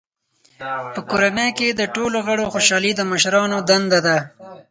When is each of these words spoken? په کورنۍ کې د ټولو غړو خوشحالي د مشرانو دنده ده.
په 0.93 1.01
کورنۍ 1.09 1.49
کې 1.57 1.67
د 1.71 1.81
ټولو 1.95 2.17
غړو 2.27 2.45
خوشحالي 2.53 2.91
د 2.95 3.01
مشرانو 3.11 3.57
دنده 3.69 3.99
ده. 4.07 4.17